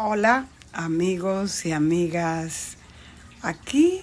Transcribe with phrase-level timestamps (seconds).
[0.00, 2.76] Hola amigos y amigas,
[3.42, 4.00] aquí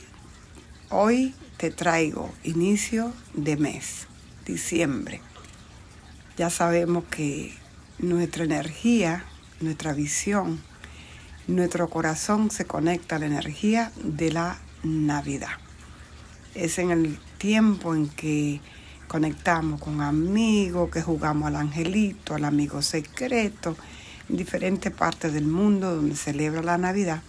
[0.90, 4.06] hoy te traigo inicio de mes,
[4.46, 5.22] diciembre.
[6.36, 7.54] Ya sabemos que
[7.98, 9.24] nuestra energía,
[9.62, 10.62] nuestra visión,
[11.48, 15.58] nuestro corazón se conecta a la energía de la Navidad.
[16.56, 18.60] Es en el tiempo en que
[19.08, 23.78] conectamos con amigos, que jugamos al angelito, al amigo secreto,
[24.30, 27.22] en diferentes partes del mundo donde celebra la Navidad,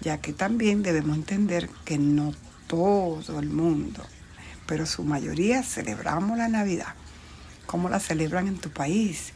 [0.00, 2.34] ya que también debemos entender que no
[2.66, 4.02] todo el mundo,
[4.66, 6.94] pero su mayoría celebramos la Navidad.
[7.66, 9.32] ¿Cómo la celebran en tu país?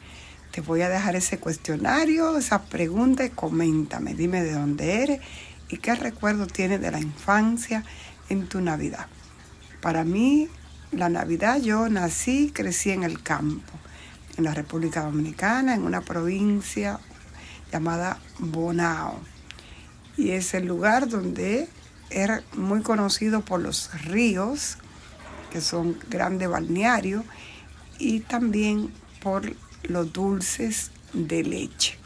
[0.52, 5.20] Te voy a dejar ese cuestionario, esa pregunta y coméntame, dime de dónde eres
[5.68, 7.84] y qué recuerdo tienes de la infancia
[8.28, 9.06] en tu Navidad.
[9.80, 10.48] Para mí,
[10.90, 13.72] la Navidad yo nací, crecí en el campo
[14.36, 16.98] en la República Dominicana, en una provincia
[17.72, 19.20] llamada Bonao.
[20.16, 21.68] Y es el lugar donde
[22.10, 24.78] era muy conocido por los ríos,
[25.50, 27.24] que son grandes balnearios,
[27.98, 28.92] y también
[29.22, 31.98] por los dulces de leche,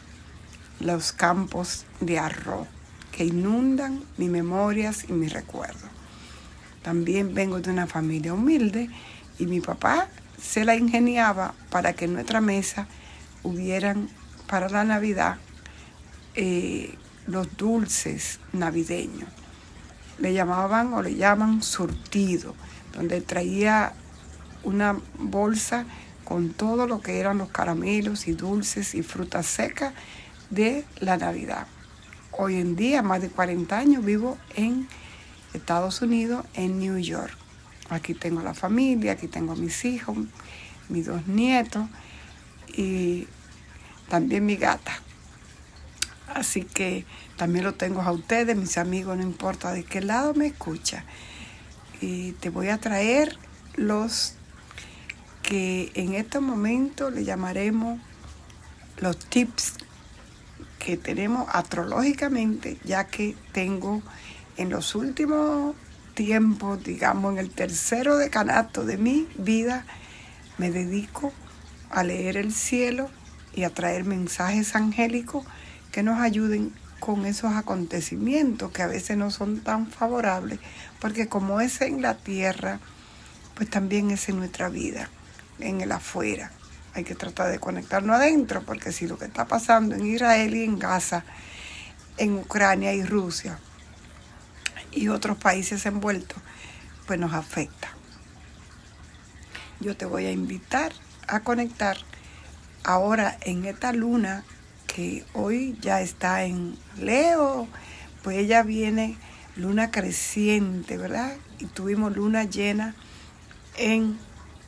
[0.80, 2.66] los campos de arroz,
[3.12, 5.90] que inundan mis memorias y mis recuerdos.
[6.82, 8.90] También vengo de una familia humilde
[9.38, 10.08] y mi papá
[10.44, 12.86] se la ingeniaba para que en nuestra mesa
[13.42, 14.08] hubieran
[14.46, 15.36] para la Navidad
[16.34, 19.28] eh, los dulces navideños.
[20.18, 22.54] Le llamaban o le llaman surtido,
[22.92, 23.94] donde traía
[24.62, 25.86] una bolsa
[26.24, 29.94] con todo lo que eran los caramelos y dulces y frutas secas
[30.50, 31.66] de la Navidad.
[32.32, 34.88] Hoy en día, más de 40 años, vivo en
[35.52, 37.43] Estados Unidos, en New York.
[37.90, 40.16] Aquí tengo la familia, aquí tengo mis hijos,
[40.88, 41.86] mis dos nietos
[42.68, 43.26] y
[44.08, 44.92] también mi gata.
[46.28, 47.04] Así que
[47.36, 51.04] también lo tengo a ustedes, mis amigos, no importa de qué lado me escucha.
[52.00, 53.38] Y te voy a traer
[53.76, 54.34] los
[55.42, 58.00] que en este momento le llamaremos
[58.98, 59.74] los tips
[60.78, 64.02] que tenemos astrológicamente, ya que tengo
[64.56, 65.76] en los últimos
[66.14, 69.84] tiempo, digamos, en el tercero decanato de mi vida,
[70.58, 71.32] me dedico
[71.90, 73.10] a leer el cielo
[73.54, 75.44] y a traer mensajes angélicos
[75.92, 80.58] que nos ayuden con esos acontecimientos que a veces no son tan favorables,
[81.00, 82.80] porque como es en la tierra,
[83.54, 85.10] pues también es en nuestra vida,
[85.60, 86.50] en el afuera.
[86.94, 90.64] Hay que tratar de conectarnos adentro, porque si lo que está pasando en Israel y
[90.64, 91.24] en Gaza,
[92.16, 93.58] en Ucrania y Rusia,
[94.94, 96.38] y otros países envueltos,
[97.06, 97.88] pues nos afecta.
[99.80, 100.92] Yo te voy a invitar
[101.26, 101.96] a conectar
[102.84, 104.44] ahora en esta luna
[104.86, 107.66] que hoy ya está en Leo,
[108.22, 109.16] pues ella viene
[109.56, 111.36] luna creciente, ¿verdad?
[111.58, 112.94] Y tuvimos luna llena
[113.76, 114.18] en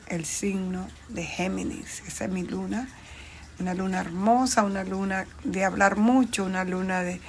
[0.08, 2.02] el signo de Géminis.
[2.06, 2.88] Esa es mi luna,
[3.58, 7.20] una luna hermosa, una luna de hablar mucho, una luna de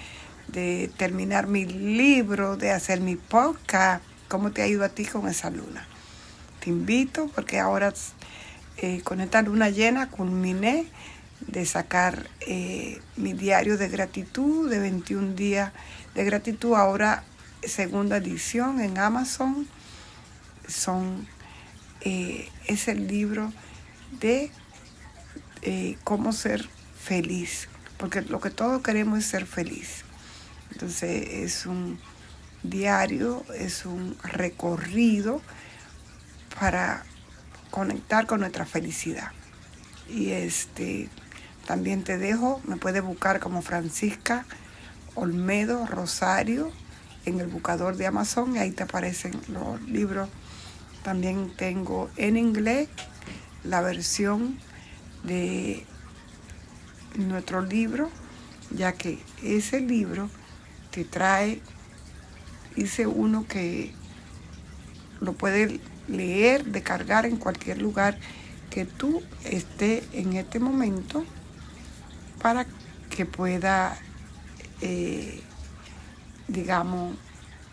[0.48, 4.04] de terminar mi libro, de hacer mi podcast.
[4.28, 5.88] ¿Cómo te ha a ti con esa luna?
[6.60, 7.94] Te invito porque ahora
[8.78, 10.88] eh, con esta luna llena culminé
[11.42, 15.72] de sacar eh, mi diario de gratitud de 21 días
[16.16, 16.76] de gratitud.
[16.76, 17.24] Ahora
[17.64, 19.68] segunda edición en Amazon.
[20.68, 21.28] Son,
[22.02, 23.54] eh, es el libro
[24.20, 24.52] de
[26.04, 26.68] cómo ser
[27.00, 27.68] feliz.
[27.98, 30.07] Porque lo que todos queremos es ser feliz.
[30.72, 32.00] Entonces es un
[32.64, 35.42] diario, es un recorrido
[36.60, 37.04] para
[37.72, 39.32] conectar con nuestra felicidad.
[40.10, 41.10] Y este
[41.66, 44.46] también te dejo, me puedes buscar como Francisca
[45.16, 46.72] Olmedo Rosario
[47.26, 50.30] en el buscador de Amazon y ahí te aparecen los libros.
[51.04, 52.88] También tengo en inglés
[53.64, 54.60] la versión
[55.24, 55.86] de
[57.16, 58.10] nuestro libro,
[58.72, 60.30] ya que ese libro
[60.98, 61.62] te trae,
[62.76, 63.94] dice uno que
[65.22, 68.18] lo puede leer, descargar en cualquier lugar
[68.72, 71.24] que tú estés en este momento
[72.42, 72.66] para
[73.16, 73.96] que pueda,
[74.82, 75.40] eh,
[76.48, 77.16] digamos,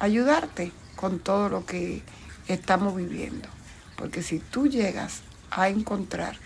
[0.00, 2.02] ayudarte con todo lo que
[2.46, 3.48] estamos viviendo.
[3.96, 6.36] Porque si tú llegas a encontrar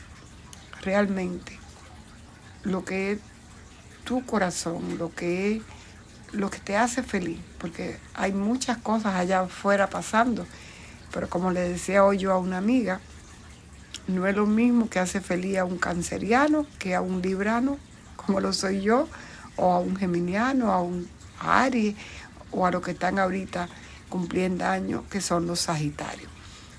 [0.83, 1.59] realmente
[2.63, 3.19] lo que es
[4.05, 5.63] tu corazón, lo que es
[6.33, 10.47] lo que te hace feliz, porque hay muchas cosas allá afuera pasando,
[11.13, 13.01] pero como le decía hoy yo a una amiga,
[14.07, 17.79] no es lo mismo que hace feliz a un canceriano que a un librano,
[18.17, 19.09] como lo soy yo,
[19.57, 21.09] o a un geminiano, a un
[21.41, 21.95] Aries
[22.51, 23.69] o a los que están ahorita
[24.09, 26.31] cumpliendo años, que son los Sagitarios.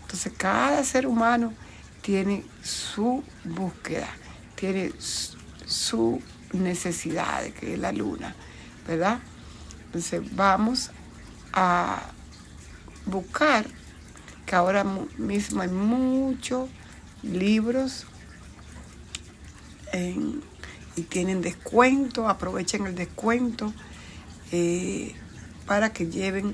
[0.02, 1.54] Entonces cada ser humano
[2.02, 4.10] tiene su búsqueda,
[4.56, 4.92] tiene
[5.66, 6.22] su
[6.54, 8.36] necesidad, que es la luna,
[8.88, 9.20] ¿verdad?
[9.90, 10.92] Entonces vamos
[11.52, 12.12] a
[13.08, 13.66] buscar,
[14.46, 14.86] que ahora
[15.18, 16.70] mismo hay muchos
[17.24, 18.06] libros
[20.96, 23.74] y tienen descuento, aprovechen el descuento
[24.52, 25.16] eh,
[25.66, 26.54] para que lleven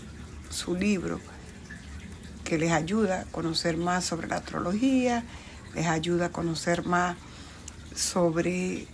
[0.50, 1.20] su libro
[2.46, 5.26] que les ayuda a conocer más sobre la astrología,
[5.74, 7.18] les ayuda a conocer más
[7.96, 8.88] sobre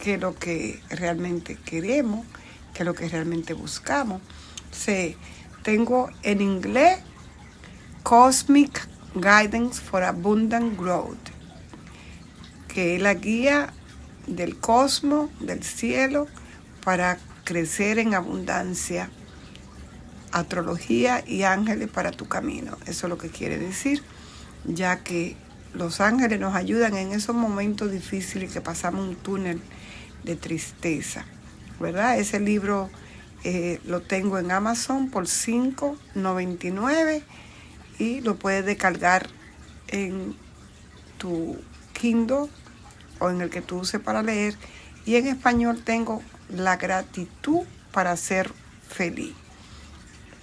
[0.00, 2.26] qué es lo que realmente queremos,
[2.76, 4.20] qué es lo que realmente buscamos.
[4.70, 5.16] Sí,
[5.62, 6.98] tengo en inglés
[8.02, 11.30] Cosmic Guidance for Abundant Growth,
[12.68, 13.72] que es la guía
[14.26, 16.26] del cosmos, del cielo,
[16.84, 19.08] para crecer en abundancia
[20.32, 22.76] astrología y ángeles para tu camino.
[22.82, 24.02] Eso es lo que quiere decir,
[24.66, 25.34] ya que
[25.72, 29.62] los ángeles nos ayudan en esos momentos difíciles que pasamos un túnel
[30.24, 31.24] de tristeza.
[31.80, 32.18] ¿Verdad?
[32.18, 32.90] Ese libro
[33.44, 37.22] eh, lo tengo en Amazon por $5.99
[37.98, 39.28] y lo puedes descargar
[39.88, 40.34] en
[41.18, 41.56] tu
[41.92, 42.48] Kindle
[43.18, 44.56] o en el que tú uses para leer.
[45.04, 47.62] Y en español tengo La gratitud
[47.92, 48.52] para ser
[48.88, 49.34] feliz.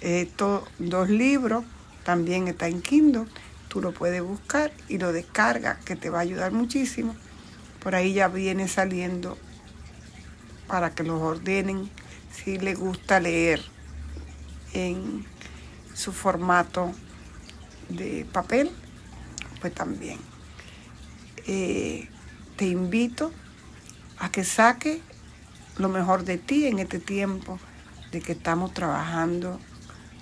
[0.00, 1.64] Estos dos libros
[2.04, 3.24] también está en Kindle.
[3.68, 7.16] Tú lo puedes buscar y lo descargas, que te va a ayudar muchísimo.
[7.82, 9.38] Por ahí ya viene saliendo
[10.66, 11.90] para que los ordenen
[12.32, 13.62] si les gusta leer
[14.72, 15.24] en
[15.94, 16.92] su formato
[17.88, 18.70] de papel,
[19.60, 20.18] pues también.
[21.46, 22.08] Eh,
[22.56, 23.32] te invito
[24.18, 25.00] a que saque
[25.76, 27.58] lo mejor de ti en este tiempo
[28.10, 29.60] de que estamos trabajando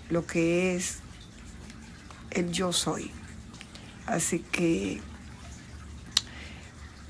[0.08, 0.98] lo que es
[2.30, 3.10] el yo soy.
[4.06, 5.00] Así que,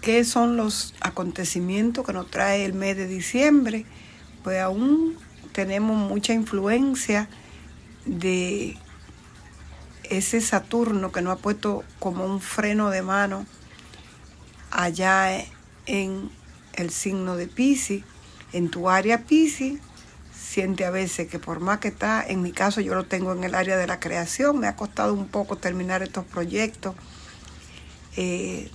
[0.02, 3.86] ¿qué son los acontecimientos que nos trae el mes de diciembre?
[4.42, 5.16] Pues aún
[5.52, 7.28] tenemos mucha influencia
[8.04, 8.76] de
[10.02, 13.46] ese Saturno que nos ha puesto como un freno de mano
[14.70, 15.30] allá
[15.86, 16.30] en
[16.74, 18.02] el signo de Pisces,
[18.52, 19.78] en tu área Pisces,
[20.36, 23.44] siente a veces que por más que está, en mi caso yo lo tengo en
[23.44, 26.94] el área de la creación, me ha costado un poco terminar estos proyectos.
[28.16, 28.70] Eh,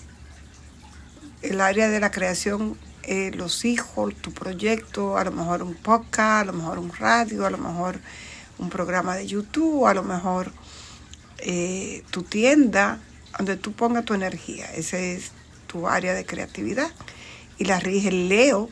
[1.41, 6.41] el área de la creación, eh, los hijos, tu proyecto, a lo mejor un podcast,
[6.41, 7.99] a lo mejor un radio, a lo mejor
[8.57, 10.51] un programa de YouTube, a lo mejor
[11.39, 12.99] eh, tu tienda,
[13.37, 14.65] donde tú pongas tu energía.
[14.73, 15.31] Ese es
[15.67, 16.89] tu área de creatividad.
[17.57, 18.69] Y la rige Leo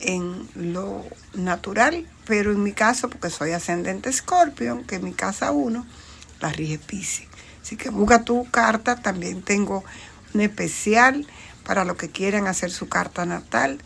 [0.00, 1.04] en lo
[1.34, 5.86] natural, pero en mi caso, porque soy ascendente Scorpion, que en mi casa 1,
[6.40, 7.26] la rige Pisces.
[7.62, 9.84] Así que busca tu carta, también tengo
[10.34, 11.26] un especial
[11.66, 13.78] para los que quieran hacer su carta natal,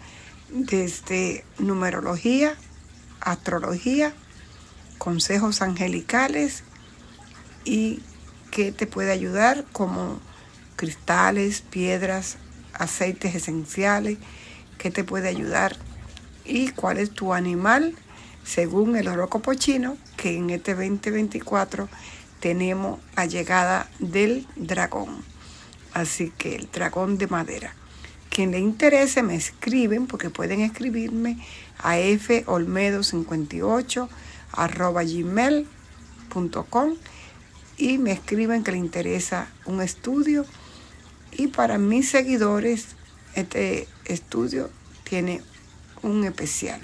[0.50, 2.54] desde numerología,
[3.20, 4.12] astrología,
[4.98, 6.62] consejos angelicales
[7.64, 8.02] y
[8.50, 10.20] que te puede ayudar como
[10.76, 12.36] cristales, piedras,
[12.74, 14.18] aceites esenciales,
[14.78, 15.76] que te puede ayudar
[16.44, 17.94] y cuál es tu animal
[18.44, 21.88] según el horóscopo chino, que en este 2024
[22.40, 25.29] tenemos la llegada del dragón.
[25.92, 27.74] Así que el dragón de madera.
[28.30, 31.38] Quien le interese me escriben, porque pueden escribirme
[31.78, 34.08] a folmedo58
[34.52, 36.96] arroba gmail.com
[37.76, 40.44] y me escriben que le interesa un estudio.
[41.32, 42.88] Y para mis seguidores,
[43.34, 44.70] este estudio
[45.04, 45.42] tiene
[46.02, 46.80] un especial.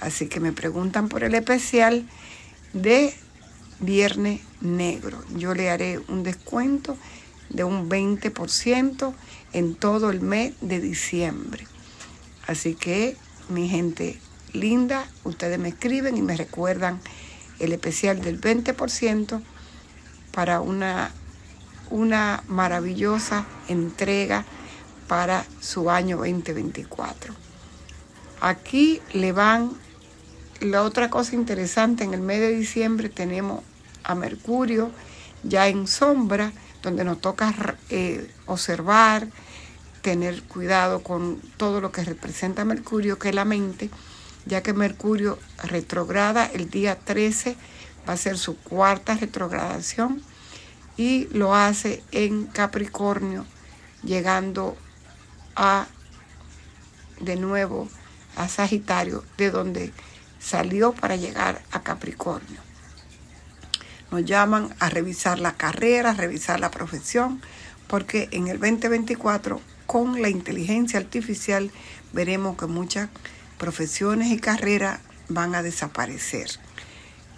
[0.00, 2.08] Así que me preguntan por el especial
[2.72, 3.14] de
[3.80, 5.22] Viernes Negro.
[5.36, 6.96] Yo le haré un descuento
[7.50, 9.14] de un 20%
[9.52, 11.66] en todo el mes de diciembre.
[12.46, 13.16] Así que,
[13.48, 14.18] mi gente
[14.52, 17.00] linda, ustedes me escriben y me recuerdan
[17.58, 19.42] el especial del 20%
[20.32, 21.12] para una,
[21.90, 24.44] una maravillosa entrega
[25.08, 27.34] para su año 2024.
[28.40, 29.72] Aquí le van
[30.60, 33.62] la otra cosa interesante, en el mes de diciembre tenemos
[34.04, 34.90] a Mercurio
[35.42, 36.52] ya en sombra,
[36.82, 37.54] donde nos toca
[37.90, 39.28] eh, observar,
[40.02, 43.88] tener cuidado con todo lo que representa Mercurio, que es la mente,
[44.46, 47.56] ya que Mercurio retrograda el día 13,
[48.08, 50.20] va a ser su cuarta retrogradación
[50.96, 53.46] y lo hace en Capricornio,
[54.02, 54.76] llegando
[55.54, 55.86] a
[57.20, 57.88] de nuevo
[58.36, 59.92] a Sagitario, de donde
[60.40, 62.71] salió para llegar a Capricornio.
[64.12, 67.40] Nos llaman a revisar la carrera, a revisar la profesión,
[67.88, 71.70] porque en el 2024 con la inteligencia artificial
[72.12, 73.08] veremos que muchas
[73.58, 76.50] profesiones y carreras van a desaparecer.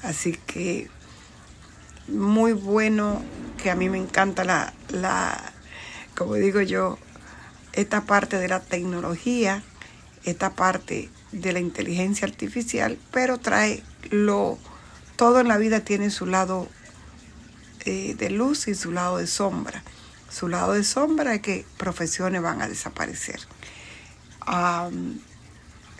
[0.02, 0.90] Así que
[2.09, 3.23] muy bueno,
[3.62, 5.52] que a mí me encanta la, la
[6.16, 6.99] como digo yo,
[7.73, 9.62] esta parte de la tecnología,
[10.25, 14.59] esta parte de la inteligencia artificial, pero trae lo,
[15.16, 16.68] todo en la vida tiene su lado
[17.85, 19.83] eh, de luz y su lado de sombra.
[20.30, 23.40] Su lado de sombra es que profesiones van a desaparecer.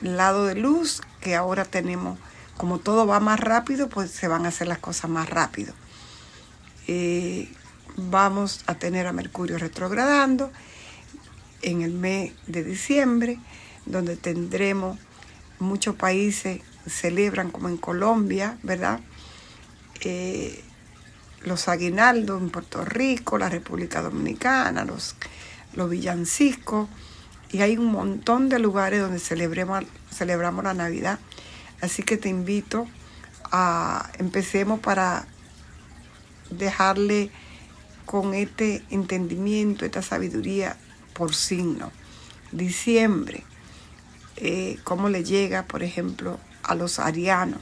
[0.01, 2.19] lado de luz, que ahora tenemos,
[2.57, 5.73] como todo va más rápido, pues se van a hacer las cosas más rápido.
[6.87, 7.49] Eh,
[7.97, 10.51] vamos a tener a Mercurio retrogradando
[11.63, 13.39] en el mes de diciembre,
[13.87, 14.99] donde tendremos
[15.59, 19.01] muchos países celebran como en Colombia, ¿verdad?
[20.01, 20.63] Eh,
[21.43, 25.17] los aguinaldos en Puerto Rico, la República Dominicana, los,
[25.75, 26.89] los villancicos,
[27.51, 31.19] y hay un montón de lugares donde celebremos, celebramos la Navidad.
[31.81, 32.89] Así que te invito
[33.53, 35.27] a empecemos para
[36.51, 37.31] dejarle
[38.07, 40.77] con este entendimiento, esta sabiduría
[41.13, 41.93] por signo.
[42.53, 43.45] Diciembre,
[44.37, 47.61] eh, cómo le llega, por ejemplo, a los arianos.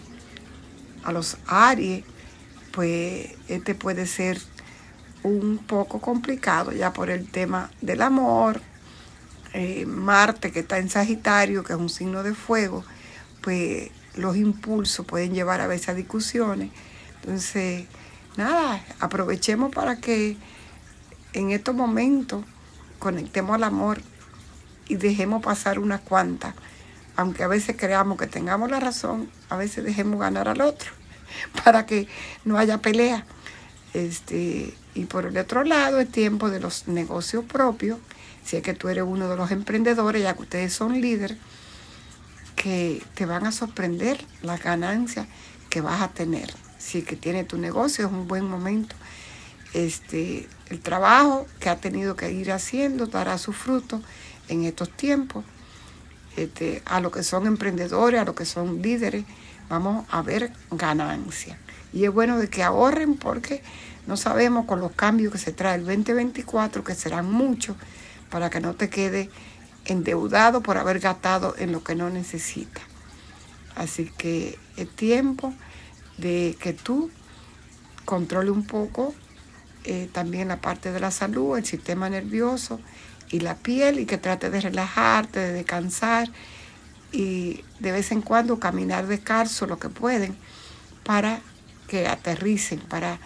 [1.05, 2.05] A los aries,
[2.73, 4.41] pues este puede ser
[5.23, 8.61] un poco complicado ya por el tema del amor.
[9.55, 12.85] Eh, Marte, que está en Sagitario, que es un signo de fuego,
[13.43, 16.71] pues los impulsos pueden llevar a veces a discusiones.
[17.21, 17.87] Entonces,
[18.37, 20.37] nada, aprovechemos para que
[21.33, 22.45] en estos momentos
[22.99, 24.01] conectemos al amor
[24.89, 26.55] y dejemos pasar unas cuantas.
[27.17, 30.91] Aunque a veces creamos que tengamos la razón, a veces dejemos ganar al otro
[31.65, 32.09] para que
[32.45, 33.25] no haya pelea.
[33.95, 37.99] Este, y por el otro lado, es tiempo de los negocios propios.
[38.45, 41.39] Si es que tú eres uno de los emprendedores, ya que ustedes son líderes,
[42.57, 45.27] que te van a sorprender las ganancias
[45.69, 46.53] que vas a tener.
[46.79, 48.95] Si que tiene tu negocio, es un buen momento.
[49.75, 54.03] Este, el trabajo que ha tenido que ir haciendo dará su fruto
[54.49, 55.45] en estos tiempos.
[56.37, 59.25] Este, a los que son emprendedores, a los que son líderes,
[59.69, 61.59] vamos a ver ganancia.
[61.93, 63.63] Y es bueno de que ahorren porque
[64.07, 67.77] no sabemos con los cambios que se trae el 2024, que serán muchos,
[68.31, 69.31] para que no te quede
[69.85, 72.81] endeudado por haber gastado en lo que no necesita.
[73.75, 75.53] Así que es tiempo
[76.19, 77.11] de que tú
[78.05, 79.15] controle un poco
[79.85, 82.81] eh, también la parte de la salud, el sistema nervioso
[83.33, 86.29] y la piel y que trate de relajarte, de descansar
[87.11, 90.37] y de vez en cuando caminar descalzo lo que pueden
[91.03, 91.41] para
[91.89, 93.19] que aterricen, para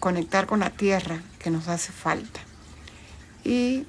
[0.00, 2.40] conectar con la tierra que nos hace falta.
[3.44, 3.86] Y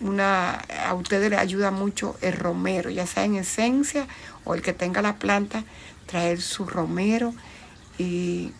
[0.00, 0.52] una,
[0.86, 4.06] a ustedes les ayuda mucho el romero, ya sea en esencia
[4.44, 5.64] o el que tenga la planta,
[6.06, 7.34] traer su romero
[7.98, 8.52] y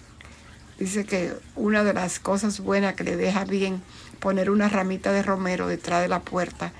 [0.80, 3.82] Dice que una de las cosas buenas que le deja bien
[4.20, 6.72] poner una ramita de romero detrás de la puerta,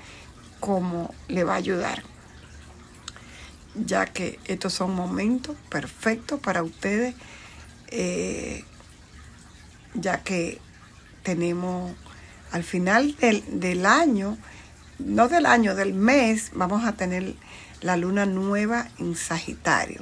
[0.59, 2.03] como le va a ayudar.
[3.75, 7.15] Ya que estos son momentos perfectos para ustedes,
[7.87, 8.63] eh,
[9.93, 10.59] ya que
[11.23, 11.93] tenemos
[12.51, 14.37] al final del, del año,
[14.99, 17.35] no del año, del mes, vamos a tener
[17.81, 20.01] la luna nueva en Sagitario.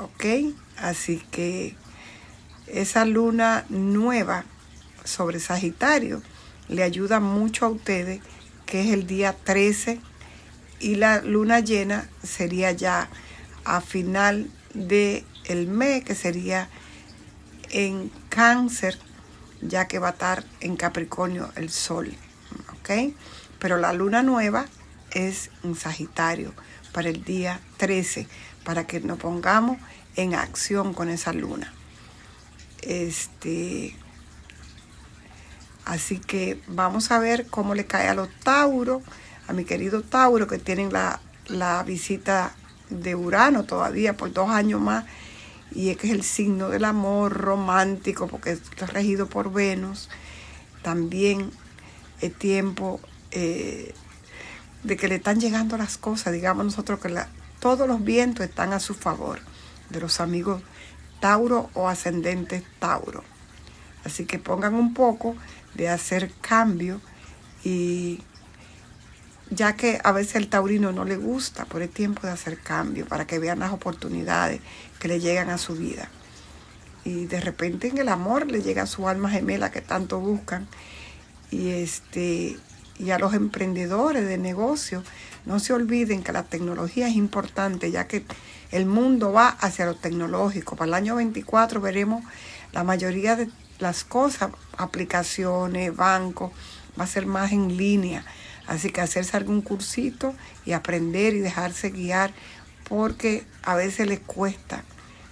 [0.00, 0.54] ¿Ok?
[0.76, 1.76] Así que
[2.66, 4.44] esa luna nueva
[5.04, 6.22] sobre Sagitario
[6.68, 8.20] le ayuda mucho a ustedes,
[8.66, 10.00] que es el día 13,
[10.80, 13.08] y la luna llena sería ya
[13.64, 16.68] a final del el mes, que sería
[17.70, 18.98] en cáncer,
[19.60, 22.14] ya que va a estar en Capricornio el sol.
[22.78, 23.14] ¿Ok?
[23.58, 24.66] Pero la luna nueva
[25.10, 26.52] es en Sagitario
[26.92, 28.26] para el día 13,
[28.64, 29.78] para que nos pongamos
[30.16, 31.72] en acción con esa luna.
[32.82, 33.96] Este,
[35.84, 39.02] así que vamos a ver cómo le cae a los Tauros,
[39.46, 42.54] a mi querido Tauro, que tienen la, la visita
[42.90, 45.04] de Urano todavía por dos años más,
[45.72, 50.08] y es que es el signo del amor romántico, porque está regido por Venus.
[50.82, 51.50] También
[52.20, 53.00] es tiempo
[53.32, 53.94] eh,
[54.82, 57.12] de que le están llegando las cosas, digamos nosotros que
[57.58, 59.40] todos los vientos están a su favor
[59.90, 60.62] de los amigos
[61.20, 63.24] Tauro o ascendente Tauro.
[64.04, 65.34] Así que pongan un poco
[65.74, 67.00] de hacer cambio
[67.64, 68.20] y
[69.50, 73.06] ya que a veces el taurino no le gusta, por el tiempo de hacer cambio,
[73.06, 74.60] para que vean las oportunidades
[74.98, 76.08] que le llegan a su vida.
[77.04, 80.66] Y de repente en el amor le llega a su alma gemela que tanto buscan.
[81.50, 82.56] Y, este,
[82.98, 85.04] y a los emprendedores de negocio,
[85.44, 88.24] no se olviden que la tecnología es importante, ya que
[88.70, 90.76] el mundo va hacia lo tecnológico.
[90.76, 92.24] Para el año 24 veremos
[92.72, 96.52] la mayoría de las cosas, aplicaciones, bancos,
[96.98, 98.24] va a ser más en línea.
[98.66, 102.32] Así que hacerse algún cursito y aprender y dejarse guiar
[102.88, 104.84] porque a veces les cuesta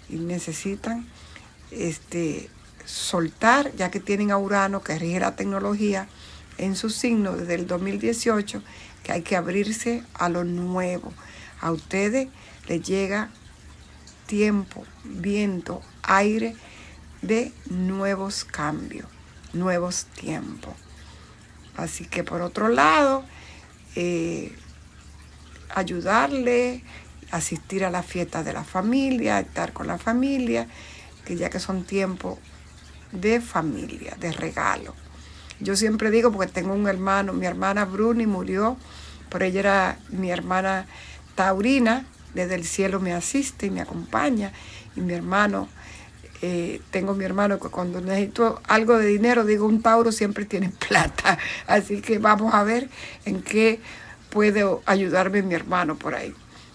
[0.08, 1.06] y necesitan
[1.70, 2.50] este,
[2.84, 6.08] soltar, ya que tienen a Urano que rige la tecnología
[6.58, 8.62] en su signo desde el 2018,
[9.02, 11.12] que hay que abrirse a lo nuevo.
[11.60, 12.28] A ustedes
[12.68, 13.30] les llega
[14.26, 16.56] tiempo, viento, aire
[17.22, 19.06] de nuevos cambios,
[19.52, 20.74] nuevos tiempos.
[21.76, 23.24] Así que por otro lado,
[23.96, 24.52] eh,
[25.74, 26.82] ayudarle,
[27.30, 30.66] asistir a la fiesta de la familia, estar con la familia,
[31.24, 32.38] que ya que son tiempos
[33.12, 34.94] de familia, de regalo.
[35.60, 38.76] Yo siempre digo, porque tengo un hermano, mi hermana Bruni murió,
[39.30, 40.86] pero ella era mi hermana
[41.34, 42.04] taurina,
[42.34, 44.52] desde el cielo me asiste y me acompaña,
[44.96, 45.68] y mi hermano
[46.44, 50.70] eh, tengo mi hermano que cuando necesito algo de dinero, digo, un Tauro siempre tiene
[50.88, 51.38] plata.
[51.68, 52.90] Así que vamos a ver
[53.24, 53.80] en qué
[54.28, 56.34] puede ayudarme mi hermano por ahí.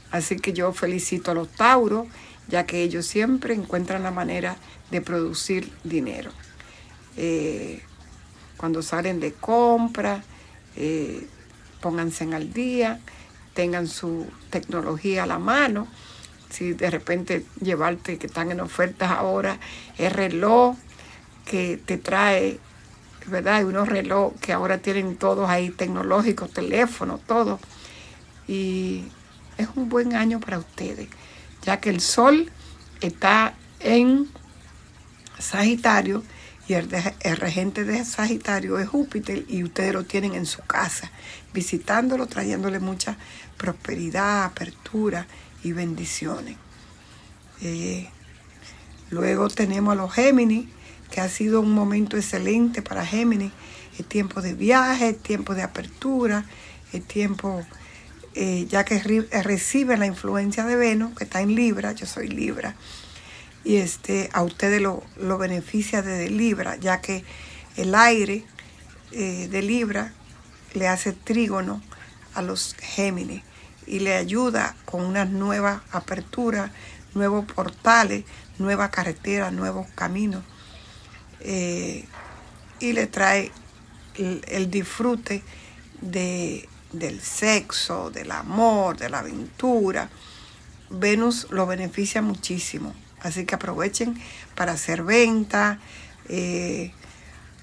[0.10, 2.08] Así que yo felicito a los Tauros,
[2.48, 4.56] ya que ellos siempre encuentran la manera
[4.90, 6.32] de producir dinero.
[7.18, 7.84] Eh,
[8.56, 10.24] cuando salen de compra,
[10.78, 11.28] eh,
[11.82, 13.02] pónganse al día,
[13.54, 15.88] tengan su tecnología a la mano
[16.50, 19.60] si de repente llevarte, que están en ofertas ahora,
[19.98, 20.76] el reloj
[21.46, 22.60] que te trae,
[23.28, 23.66] ¿verdad?
[23.66, 27.60] Unos relojes que ahora tienen todos ahí tecnológicos, teléfonos, todo.
[28.48, 29.06] Y
[29.58, 31.10] es un buen año para ustedes,
[31.64, 32.52] ya que el sol
[33.02, 34.28] está en
[35.40, 36.24] Sagitario
[36.68, 36.90] y el,
[37.22, 41.12] el, regente de Sagitario es Júpiter y ustedes lo tienen en su casa,
[41.54, 43.18] visitándolo, trayéndole mucha
[43.58, 45.28] prosperidad, apertura
[45.74, 46.58] bendiciones.
[47.62, 48.08] Eh,
[49.10, 50.68] luego tenemos a los Géminis,
[51.12, 53.52] que ha sido un momento excelente para Géminis.
[53.98, 56.46] El tiempo de viaje, el tiempo de apertura,
[56.94, 57.66] el tiempo,
[58.36, 59.00] eh, ya que
[59.44, 62.76] recibe la influencia de Venus, que está en Libra, yo soy Libra,
[63.64, 65.04] y este, a ustedes lo,
[65.38, 67.24] beneficia desde Libra, ya que
[67.76, 68.46] el aire
[69.12, 70.14] eh, de Libra
[70.74, 71.82] le hace trígono
[72.36, 73.42] a los Géminis
[73.88, 76.72] y le ayuda con unas nuevas aperturas,
[77.16, 78.26] nuevos portales,
[78.60, 80.44] nuevas carreteras, nuevos caminos.
[81.40, 82.06] Eh,
[82.80, 83.52] y le trae
[84.16, 85.44] el, disfrute
[86.02, 90.10] de, del sexo, del amor, de la aventura.
[90.90, 92.94] Venus lo beneficia muchísimo.
[93.22, 94.20] Así que aprovechen
[94.56, 95.80] para hacer venta,
[96.30, 96.92] eh,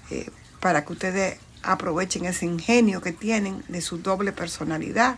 [0.09, 5.17] eh, para que ustedes aprovechen ese ingenio que tienen de su doble personalidad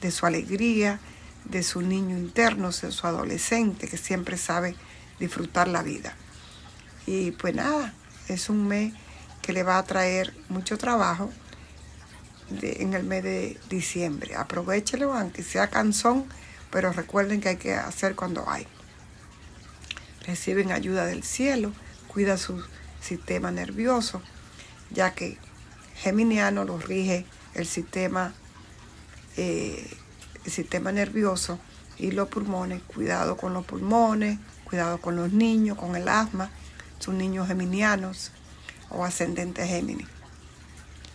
[0.00, 1.00] de su alegría,
[1.44, 4.76] de su niño interno, de su adolescente que siempre sabe
[5.18, 6.14] disfrutar la vida.
[7.06, 7.94] Y pues nada,
[8.28, 8.92] es un mes
[9.42, 11.30] que le va a traer mucho trabajo
[12.60, 14.36] en el mes de diciembre.
[14.36, 16.26] Aprovechelo, aunque sea canzón,
[16.70, 18.66] pero recuerden que hay que hacer cuando hay.
[20.26, 21.72] Reciben ayuda del cielo,
[22.08, 22.62] cuida su
[23.00, 24.20] sistema nervioso,
[24.90, 25.38] ya que
[25.96, 28.34] Geminiano los rige el sistema
[29.38, 29.88] eh,
[30.44, 31.60] el sistema nervioso
[31.96, 32.82] y los pulmones.
[32.82, 36.50] Cuidado con los pulmones, cuidado con los niños, con el asma,
[36.98, 38.32] sus niños geminianos
[38.90, 40.08] o ascendentes Géminis.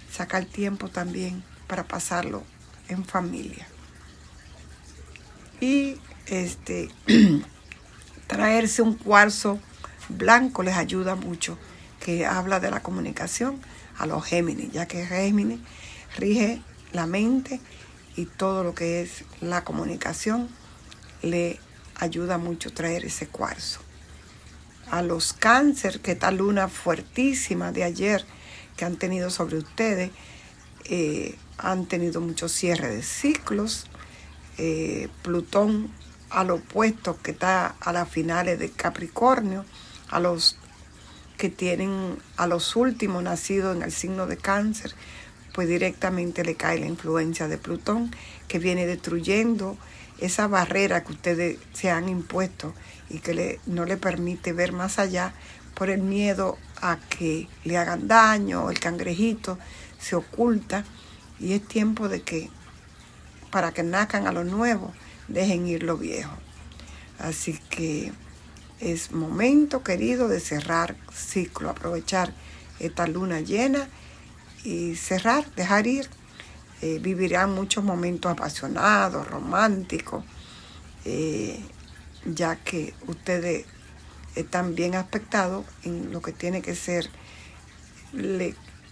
[0.09, 2.43] Sacar tiempo también para pasarlo
[2.87, 3.67] en familia.
[5.59, 6.89] Y este
[8.27, 9.59] traerse un cuarzo
[10.07, 11.57] blanco les ayuda mucho,
[11.99, 13.59] que habla de la comunicación
[13.97, 15.59] a los Géminis, ya que Géminis
[16.15, 16.61] rige
[16.93, 17.59] la mente
[18.15, 20.49] y todo lo que es la comunicación
[21.21, 21.59] le
[21.95, 23.79] ayuda mucho traer ese cuarzo.
[24.91, 28.25] A los cáncer, que esta luna fuertísima de ayer
[28.77, 30.11] que han tenido sobre ustedes,
[30.85, 33.87] eh, han tenido mucho cierre de ciclos.
[34.57, 35.91] Eh, Plutón
[36.29, 39.65] al opuesto que está a las finales de Capricornio,
[40.09, 40.57] a los
[41.37, 44.93] que tienen a los últimos nacidos en el signo de cáncer,
[45.53, 48.11] pues directamente le cae la influencia de Plutón,
[48.47, 49.77] que viene destruyendo
[50.19, 52.73] esa barrera que ustedes se han impuesto
[53.09, 55.33] y que no le permite ver más allá
[55.75, 59.57] por el miedo a que le hagan daño, el cangrejito
[59.99, 60.85] se oculta
[61.39, 62.49] y es tiempo de que
[63.51, 64.93] para que nazcan a lo nuevo,
[65.27, 66.35] dejen ir lo viejo.
[67.19, 68.11] Así que
[68.79, 72.33] es momento, querido, de cerrar ciclo, aprovechar
[72.79, 73.87] esta luna llena
[74.63, 76.09] y cerrar, dejar ir.
[76.81, 80.25] Eh, vivirán muchos momentos apasionados, románticos,
[81.05, 81.61] eh,
[82.25, 83.65] ya que ustedes
[84.35, 87.09] están bien aspectados en lo que tiene que ser.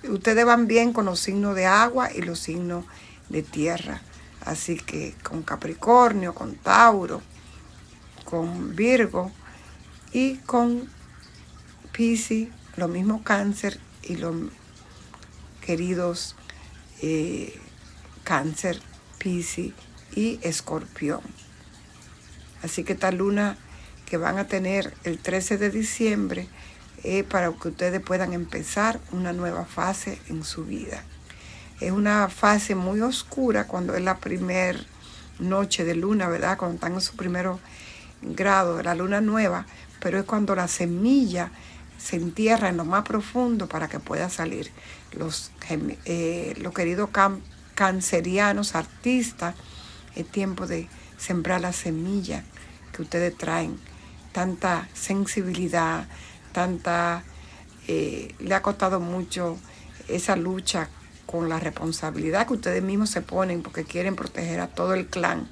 [0.09, 2.85] ustedes van bien con los signos de agua y los signos
[3.29, 4.01] de tierra.
[4.45, 7.21] Así que con Capricornio, con Tauro,
[8.23, 9.31] con Virgo
[10.13, 10.89] y con
[11.91, 14.33] Pisces, lo mismo cáncer y los
[15.61, 16.35] queridos
[17.01, 17.59] eh,
[18.23, 18.81] cáncer,
[19.17, 19.73] Pisces
[20.15, 21.21] y escorpión.
[22.63, 23.57] Así que esta luna
[24.05, 26.47] que van a tener el 13 de diciembre
[27.03, 31.03] es para que ustedes puedan empezar una nueva fase en su vida.
[31.79, 34.79] Es una fase muy oscura cuando es la primera
[35.39, 36.57] noche de luna, ¿verdad?
[36.57, 37.49] Cuando están en su primer
[38.21, 39.65] grado de la luna nueva,
[39.99, 41.51] pero es cuando la semilla
[42.01, 44.71] se entierra en lo más profundo para que pueda salir.
[45.13, 47.09] Los, eh, los queridos
[47.75, 49.55] cancerianos, artistas,
[50.15, 50.87] es tiempo de
[51.17, 52.43] sembrar la semilla
[52.91, 53.77] que ustedes traen.
[54.31, 56.07] Tanta sensibilidad,
[56.51, 57.23] tanta...
[57.87, 59.57] Eh, le ha costado mucho
[60.07, 60.87] esa lucha
[61.25, 65.47] con la responsabilidad que ustedes mismos se ponen porque quieren proteger a todo el clan.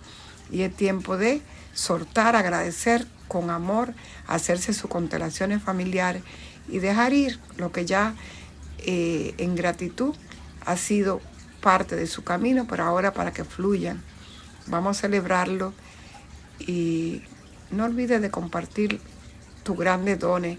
[0.52, 1.42] Y es tiempo de
[1.74, 3.94] soltar, agradecer con amor,
[4.28, 6.24] hacerse sus constelaciones familiares
[6.68, 8.16] y dejar ir lo que ya
[8.80, 10.14] eh, en gratitud
[10.66, 11.22] ha sido
[11.62, 14.02] parte de su camino, pero ahora para que fluyan.
[14.68, 15.74] Vamos a celebrarlo
[16.60, 17.22] y
[17.72, 19.00] no olvides de compartir
[19.64, 20.58] tus grandes dones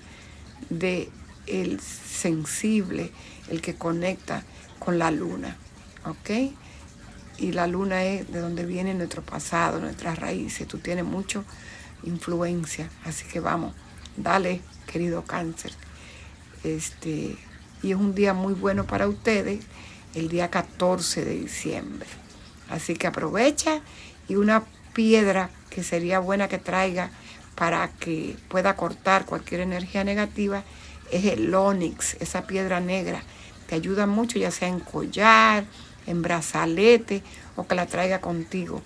[0.70, 1.10] de
[1.46, 3.10] el sensible,
[3.50, 4.44] el que conecta,
[4.78, 5.56] con la luna,
[6.06, 6.52] ¿ok?
[7.38, 10.66] Y la luna es de donde viene nuestro pasado, nuestras raíces.
[10.66, 11.42] Tú tienes mucha
[12.04, 13.74] influencia, así que vamos,
[14.16, 15.72] dale, querido cáncer.
[16.64, 17.36] Este,
[17.82, 19.64] y es un día muy bueno para ustedes,
[20.14, 22.08] el día 14 de diciembre.
[22.68, 23.80] Así que aprovecha
[24.28, 27.10] y una piedra que sería buena que traiga
[27.54, 30.64] para que pueda cortar cualquier energía negativa
[31.10, 33.22] es el onix, esa piedra negra
[33.70, 35.64] te ayuda mucho, ya sea en collar,
[36.06, 37.22] en brazalete
[37.54, 38.82] o que la traiga contigo.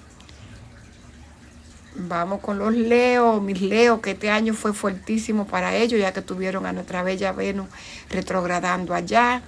[1.97, 6.23] Vamos con los Leos, mis Leos, que este año fue fuertísimo para ellos, ya que
[6.23, 7.69] tuvieron a nuestra bella Venus
[8.11, 9.43] retrogradando allá,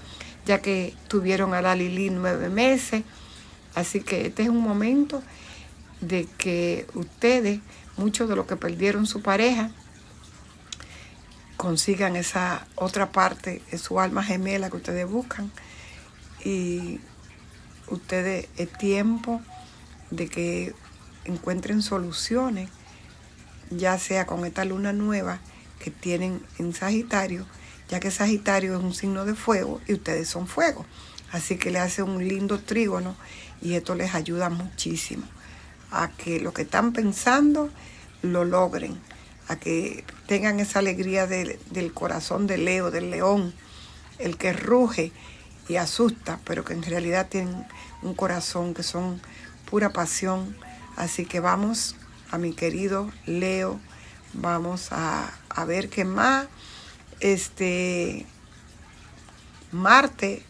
[0.45, 3.03] ya que tuvieron a la Lili nueve meses.
[3.75, 5.25] Así que este es un momento
[6.01, 7.59] de que ustedes,
[7.97, 9.71] muchos de los que perdieron su pareja,
[11.57, 15.51] consigan esa otra parte de su alma gemela que ustedes buscan
[16.45, 17.01] y
[17.89, 19.41] ustedes es tiempo
[20.11, 20.75] de que
[21.27, 22.71] encuentren soluciones,
[23.71, 25.41] ya sea con esta luna nueva
[25.79, 27.47] que tienen en Sagitario,
[27.89, 30.87] ya que Sagitario es un signo de fuego y ustedes son fuego.
[31.33, 33.17] Así que le hace un lindo trígono
[33.61, 35.25] y esto les ayuda muchísimo
[35.91, 37.71] a que lo que están pensando
[38.23, 38.99] lo logren
[39.49, 43.55] a que tengan esa alegría del corazón de Leo, del león,
[44.19, 45.13] el que ruge
[45.69, 47.67] y asusta, pero que en realidad tienen
[48.03, 49.21] un corazón que son
[49.71, 50.57] pura pasión.
[50.97, 51.95] Así que vamos
[52.31, 53.79] a mi querido Leo,
[54.33, 56.49] vamos a, a ver qué más.
[57.21, 58.27] Este
[59.73, 60.43] Marte,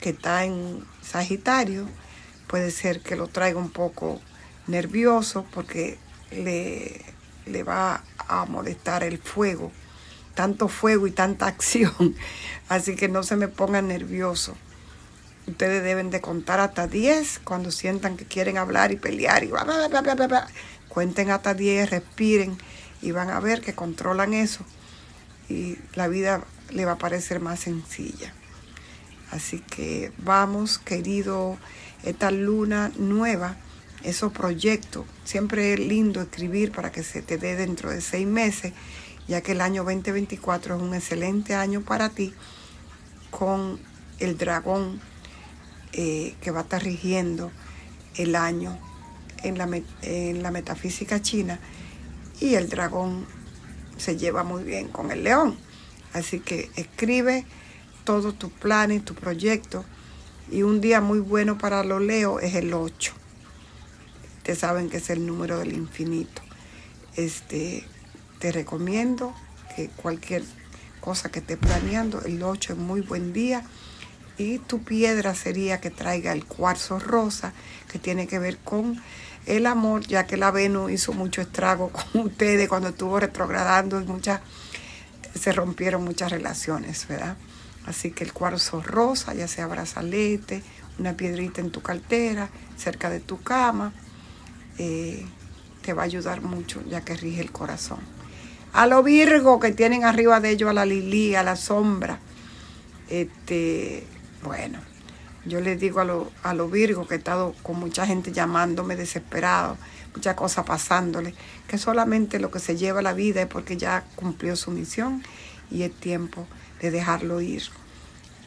[0.00, 1.88] que está en Sagitario,
[2.46, 4.20] puede ser que lo traiga un poco
[4.66, 5.98] nervioso porque
[6.30, 7.04] le,
[7.46, 9.72] le va a molestar el fuego,
[10.34, 12.14] tanto fuego y tanta acción.
[12.68, 14.56] Así que no se me pongan nerviosos.
[15.46, 19.44] Ustedes deben de contar hasta 10 cuando sientan que quieren hablar y pelear.
[19.44, 19.50] Y
[20.88, 22.56] Cuenten hasta 10, respiren
[23.02, 24.64] y van a ver que controlan eso.
[25.48, 28.32] Y la vida le va a parecer más sencilla.
[29.30, 31.56] Así que vamos, querido,
[32.02, 33.56] esta luna nueva
[34.06, 35.04] esos proyectos.
[35.24, 38.72] Siempre es lindo escribir para que se te dé dentro de seis meses,
[39.26, 42.32] ya que el año 2024 es un excelente año para ti
[43.30, 43.78] con
[44.18, 45.00] el dragón
[45.92, 47.50] eh, que va a estar rigiendo
[48.16, 48.78] el año
[49.42, 49.68] en la,
[50.02, 51.58] en la metafísica china
[52.40, 53.26] y el dragón
[53.96, 55.56] se lleva muy bien con el león.
[56.12, 57.44] Así que escribe
[58.04, 59.84] todos tus planes, tus proyectos
[60.50, 63.12] y un día muy bueno para los leo es el 8
[64.46, 66.40] Ustedes saben que es el número del infinito.
[67.16, 67.82] Este,
[68.38, 69.34] te recomiendo
[69.74, 70.44] que cualquier
[71.00, 73.64] cosa que estés planeando, el 8 es muy buen día
[74.38, 77.52] Y tu piedra sería que traiga el cuarzo rosa,
[77.90, 79.00] que tiene que ver con
[79.46, 84.40] el amor, ya que la Venus hizo mucho estrago con ustedes cuando estuvo retrogradando, muchas,
[85.34, 87.36] se rompieron muchas relaciones, ¿verdad?
[87.86, 90.62] Así que el cuarzo rosa, ya sea brazalete,
[90.98, 93.92] una piedrita en tu cartera, cerca de tu cama,
[94.78, 95.24] eh,
[95.82, 98.00] te va a ayudar mucho, ya que rige el corazón.
[98.72, 102.18] A los virgos que tienen arriba de ellos a la lilí, a la sombra,
[103.08, 104.04] este,
[104.46, 104.78] bueno,
[105.44, 108.96] yo les digo a los a lo Virgos que he estado con mucha gente llamándome
[108.96, 109.76] desesperado,
[110.14, 111.34] muchas cosas pasándole,
[111.68, 115.22] que solamente lo que se lleva la vida es porque ya cumplió su misión
[115.70, 116.46] y es tiempo
[116.80, 117.62] de dejarlo ir.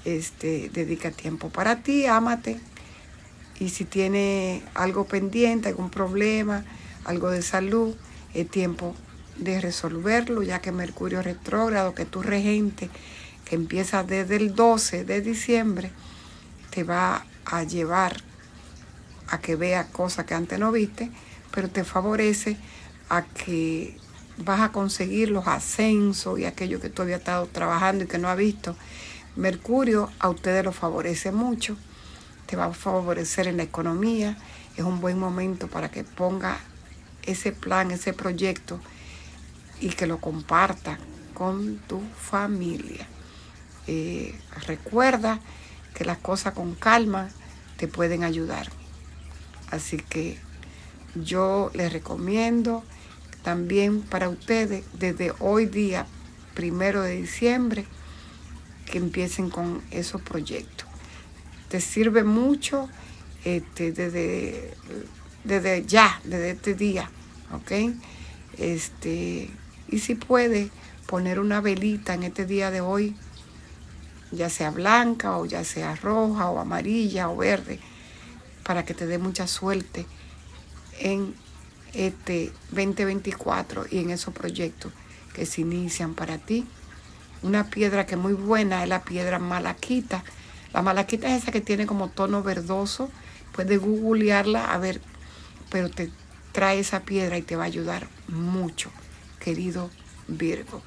[0.06, 2.60] Este, dedica tiempo para ti, ámate.
[3.60, 6.64] Y si tiene algo pendiente, algún problema,
[7.04, 7.94] algo de salud,
[8.34, 8.96] es tiempo
[9.38, 12.90] de resolverlo, ya que Mercurio retrógrado, que tu regente,
[13.50, 15.92] que empieza desde el 12 de diciembre,
[16.70, 18.22] te va a llevar
[19.28, 21.10] a que vea cosas que antes no viste,
[21.52, 22.58] pero te favorece
[23.10, 23.98] a que
[24.38, 28.30] vas a conseguir los ascensos y aquello que tú habías estado trabajando y que no
[28.30, 28.76] has visto.
[29.36, 31.76] Mercurio a ustedes lo favorece mucho,
[32.46, 34.38] te va a favorecer en la economía,
[34.78, 36.60] es un buen momento para que ponga
[37.24, 38.80] ese plan, ese proyecto
[39.82, 41.00] y que lo comparta
[41.34, 43.08] con tu familia.
[43.92, 44.36] Eh,
[44.68, 45.40] recuerda
[45.96, 47.28] que las cosas con calma
[47.78, 48.70] te pueden ayudar.
[49.72, 50.38] Así que
[51.16, 52.84] yo les recomiendo
[53.42, 56.06] también para ustedes desde hoy día,
[56.54, 57.88] primero de diciembre,
[58.86, 60.88] que empiecen con esos proyectos.
[61.70, 62.90] Te sirve mucho
[63.44, 64.76] este, desde,
[65.44, 67.10] desde ya, desde este día,
[67.54, 67.96] ¿ok?
[68.60, 69.50] Este,
[69.88, 70.70] y si puede
[71.08, 73.16] poner una velita en este día de hoy,
[74.32, 77.80] ya sea blanca o ya sea roja o amarilla o verde,
[78.64, 80.06] para que te dé mucha suerte
[81.00, 81.34] en
[81.94, 84.92] este 2024 y en esos proyectos
[85.34, 86.68] que se inician para ti.
[87.42, 90.24] Una piedra que es muy buena es la piedra malaquita.
[90.74, 93.10] La malaquita es esa que tiene como tono verdoso.
[93.54, 95.02] Puedes googlearla a ver,
[95.70, 96.12] pero te
[96.52, 98.92] trae esa piedra y te va a ayudar mucho,
[99.40, 99.90] querido
[100.28, 100.82] Virgo.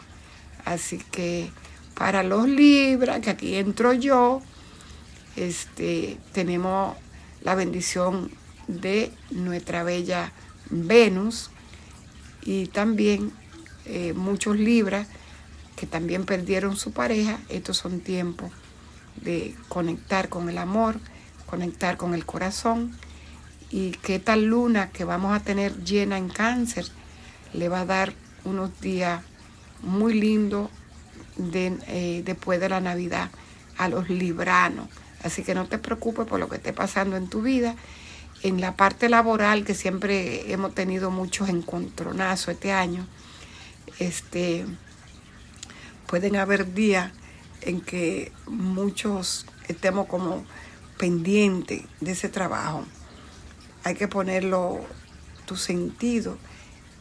[0.64, 1.50] Así que
[1.94, 4.42] para los Libras, que aquí entro yo,
[5.36, 6.96] este, tenemos
[7.42, 8.30] la bendición
[8.68, 10.32] de nuestra bella
[10.70, 11.50] Venus
[12.42, 13.32] y también
[13.86, 15.06] eh, muchos Libras
[15.76, 17.38] que también perdieron su pareja.
[17.48, 18.50] Estos son tiempos
[19.16, 21.00] de conectar con el amor,
[21.46, 22.92] conectar con el corazón
[23.70, 26.86] y que esta luna que vamos a tener llena en cáncer
[27.52, 28.12] le va a dar
[28.44, 29.22] unos días
[29.82, 30.70] muy lindos
[31.38, 33.30] eh, después de la Navidad
[33.78, 34.88] a los libranos.
[35.22, 37.76] Así que no te preocupes por lo que esté pasando en tu vida.
[38.42, 43.06] En la parte laboral, que siempre hemos tenido muchos encontronazos este año,
[43.98, 44.66] este,
[46.06, 47.12] pueden haber días
[47.60, 50.44] en que muchos estemos como
[50.98, 52.84] pendientes de ese trabajo.
[53.84, 54.80] Hay que ponerlo
[55.46, 56.36] tu sentido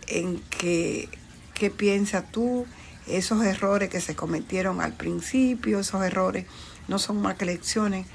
[0.07, 1.09] en que
[1.53, 2.65] qué piensas tú,
[3.07, 6.45] esos errores que se cometieron al principio, esos errores
[6.87, 8.07] no son más que lecciones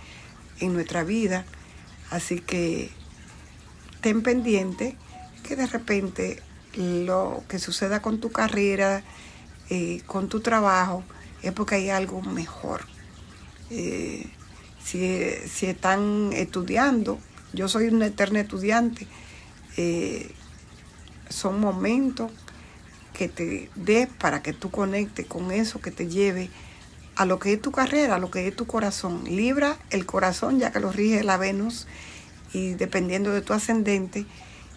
[0.61, 1.45] en nuestra vida.
[2.11, 2.91] Así que
[4.01, 4.97] ten pendiente
[5.43, 6.43] que de repente
[6.77, 9.03] lo que suceda con tu carrera,
[9.71, 11.03] eh, con tu trabajo,
[11.43, 12.85] es porque hay algo mejor.
[13.71, 14.31] Eh,
[14.85, 17.19] si, si, están estudiando,
[17.53, 19.09] yo soy una eterna estudiante,
[19.77, 20.31] eh,
[21.29, 22.31] son momentos
[23.17, 26.51] que te dé para que tú conectes con eso que te lleve
[27.15, 29.25] a lo que es tu carrera, a lo que es tu corazón.
[29.25, 31.87] Libra el corazón, ya que lo rige la Venus,
[32.53, 34.27] y dependiendo de tu ascendente,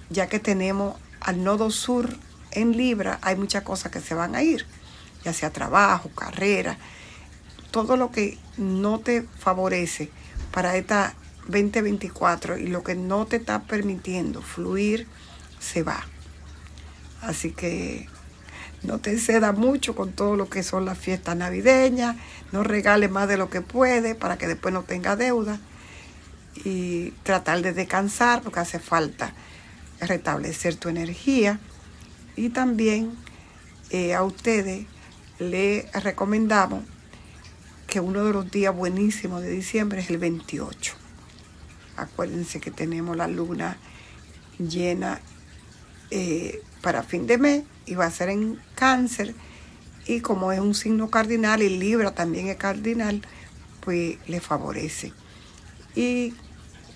[0.09, 2.15] ya que tenemos al nodo sur
[2.51, 4.65] en Libra, hay muchas cosas que se van a ir,
[5.25, 6.77] ya sea trabajo, carrera,
[7.71, 10.09] todo lo que no te favorece
[10.51, 11.13] para esta
[11.49, 15.07] 2024 y lo que no te está permitiendo fluir,
[15.59, 16.07] se va.
[17.21, 18.07] Así que
[18.83, 22.15] no te ceda mucho con todo lo que son las fiestas navideñas,
[22.51, 25.59] no regales más de lo que puede para que después no tenga deuda
[26.63, 29.33] y tratar de descansar porque hace falta
[29.99, 31.59] restablecer tu energía
[32.35, 33.11] y también
[33.89, 34.85] eh, a ustedes
[35.39, 36.83] les recomendamos
[37.87, 40.93] que uno de los días buenísimos de diciembre es el 28.
[41.97, 43.77] Acuérdense que tenemos la luna
[44.59, 45.19] llena
[46.11, 49.35] eh, para fin de mes y va a ser en cáncer
[50.09, 53.21] y como es un signo cardinal y Libra también es cardinal,
[53.81, 55.13] pues le favorece.
[55.95, 56.33] Y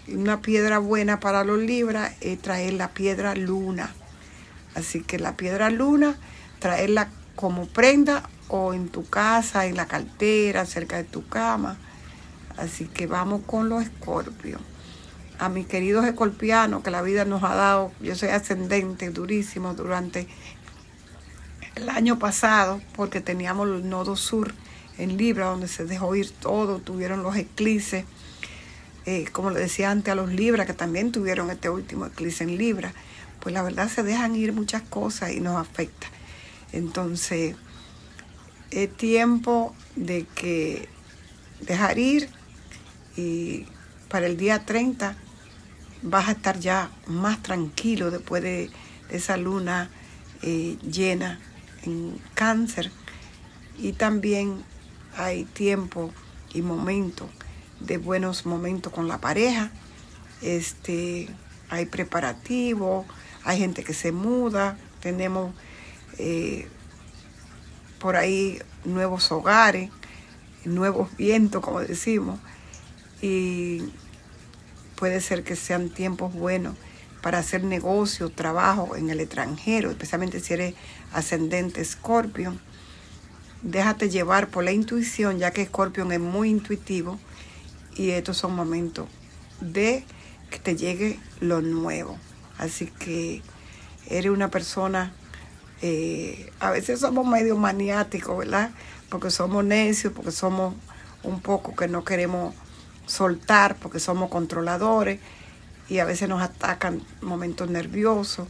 [0.08, 3.93] una piedra buena para los libras es traer la piedra luna.
[4.74, 6.15] Así que la piedra luna,
[6.58, 11.78] traerla como prenda o en tu casa, en la cartera, cerca de tu cama.
[12.58, 14.62] Así que vamos con los escorpios.
[15.39, 20.28] A mis queridos escorpianos que la vida nos ha dado, yo soy ascendente durísimo durante
[21.76, 24.54] el año pasado, porque teníamos el nodo sur
[24.98, 28.06] en Libra, donde se dejó ir todo, tuvieron los eclipses,
[29.06, 32.58] eh, como le decía antes a los Libra, que también tuvieron este último eclipse en
[32.58, 32.93] Libra,
[33.39, 36.08] pues la verdad se dejan ir muchas cosas y nos afecta.
[36.72, 37.56] Entonces,
[38.72, 40.88] es tiempo de que
[41.62, 42.30] dejar ir
[43.17, 43.65] y
[44.13, 45.15] para el día 30
[46.04, 48.69] vas a estar ya más tranquilo después de,
[49.10, 49.89] esa luna
[50.43, 51.39] eh, llena
[51.82, 52.91] en cáncer.
[53.76, 54.63] Y también
[55.17, 56.12] hay tiempo
[56.54, 57.28] y momento
[57.80, 59.71] de buenos momentos con la pareja.
[60.43, 61.28] Este
[61.71, 63.08] hay preparativo
[63.43, 65.56] hay gente que se muda tenemos
[66.19, 66.67] eh,
[67.97, 69.89] por ahí nuevos hogares,
[70.65, 72.39] nuevos vientos, como decimos,
[73.24, 73.82] y
[74.98, 76.76] puede ser que sean tiempos buenos
[77.22, 80.76] para hacer negocio, trabajo en el extranjero, especialmente si eres
[81.14, 82.60] ascendente Scorpion.
[83.62, 87.18] Déjate llevar por la intuición, ya que Scorpion es muy intuitivo
[87.96, 89.08] y estos son momentos
[89.62, 90.04] de
[90.50, 92.18] que te llegue lo nuevo.
[92.58, 93.42] Así que
[94.10, 95.14] eres una persona
[95.82, 98.72] eh, a veces somos medio maniáticos, ¿verdad?
[99.08, 100.76] Porque somos necios, porque somos
[101.24, 102.54] un poco que no queremos
[103.06, 105.20] soltar, porque somos controladores
[105.89, 108.48] y a veces nos atacan momentos nerviosos,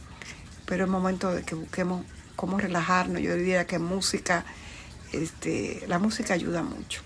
[0.66, 2.04] pero es momento de que busquemos
[2.36, 3.20] cómo relajarnos.
[3.20, 4.44] Yo diría que música,
[5.12, 7.02] este, la música ayuda mucho.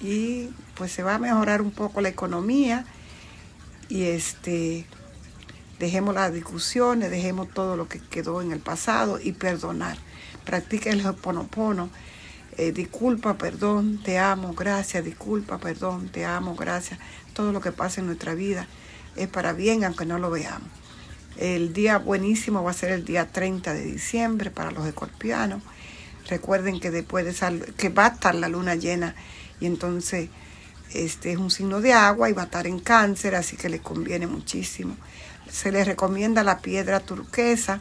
[0.00, 2.84] Y pues se va a mejorar un poco la economía
[3.88, 4.86] y este
[5.78, 9.98] Dejemos las discusiones, dejemos todo lo que quedó en el pasado y perdonar.
[10.44, 11.90] Practica el hoponopono.
[12.56, 17.00] Eh, disculpa, perdón, te amo, gracias, disculpa, perdón, te amo, gracias.
[17.32, 18.66] Todo lo que pasa en nuestra vida
[19.16, 20.68] es para bien, aunque no lo veamos.
[21.36, 25.62] El día buenísimo va a ser el día 30 de diciembre para los escorpianos.
[26.28, 29.14] Recuerden que después de que va a estar la luna llena
[29.60, 30.30] y entonces
[30.92, 33.80] este es un signo de agua y va a estar en cáncer, así que les
[33.80, 34.96] conviene muchísimo
[35.50, 37.80] se les recomienda la piedra turquesa.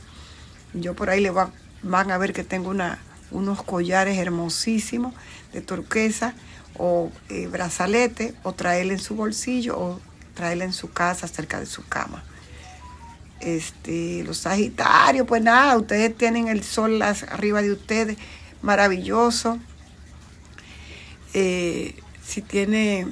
[0.73, 2.99] Yo por ahí le van a ver que tengo una,
[3.33, 5.13] unos collares hermosísimos
[5.51, 6.33] de turquesa
[6.77, 9.99] o eh, brazalete o traerle en su bolsillo o
[10.33, 12.23] traerle en su casa cerca de su cama.
[13.39, 18.17] Este, los Sagitarios, pues nada, ustedes tienen el sol arriba de ustedes,
[18.61, 19.59] maravilloso.
[21.33, 23.07] Eh, si tiene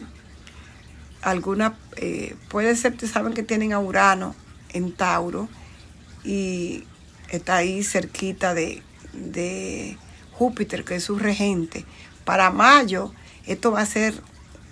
[1.21, 4.36] alguna, eh, puede ser, que saben que tienen a Urano
[4.69, 5.49] en Tauro
[6.23, 6.86] y
[7.29, 8.81] está ahí cerquita de
[10.41, 11.86] Júpiter, que es su regente.
[12.25, 13.13] Para mayo,
[13.45, 14.23] esto va a ser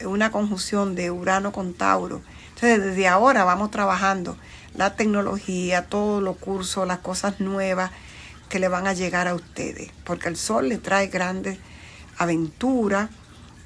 [0.03, 2.23] una conjunción de Urano con Tauro.
[2.55, 4.35] Entonces, desde ahora vamos trabajando
[4.73, 7.91] la tecnología, todos los cursos, las cosas nuevas
[8.49, 11.59] que le van a llegar a ustedes, porque el sol le trae grandes
[12.17, 13.11] aventuras.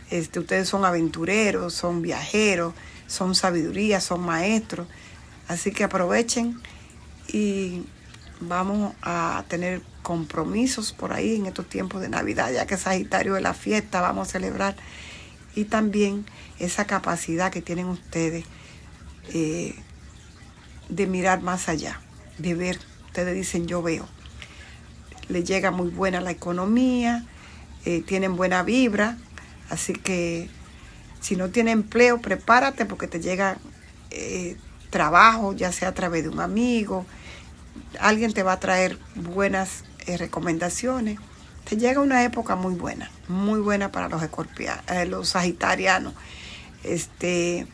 [0.09, 2.73] Este, ustedes son aventureros, son viajeros,
[3.07, 4.87] son sabiduría, son maestros.
[5.47, 6.61] Así que aprovechen
[7.29, 7.85] y
[8.47, 13.43] vamos a tener compromisos por ahí en estos tiempos de Navidad, ya que Sagitario es
[13.43, 14.75] la fiesta, vamos a celebrar.
[15.55, 16.25] Y también
[16.59, 18.45] esa capacidad que tienen ustedes
[19.33, 19.75] eh,
[20.89, 22.01] de mirar más allá,
[22.37, 22.79] de ver.
[23.07, 24.07] Ustedes dicen yo veo.
[25.29, 27.25] Les llega muy buena la economía,
[27.85, 29.17] eh, tienen buena vibra,
[29.69, 30.49] así que
[31.21, 33.57] si no tiene empleo, prepárate porque te llega
[34.11, 34.57] eh,
[34.89, 37.05] trabajo, ya sea a través de un amigo,
[37.99, 41.19] alguien te va a traer buenas eh, recomendaciones.
[41.67, 46.13] Te llega una época muy buena, muy buena para los eh, los sagitarianos.
[46.83, 47.67] Este,